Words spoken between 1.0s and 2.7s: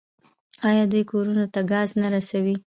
کورونو ته ګاز نه رسوي؟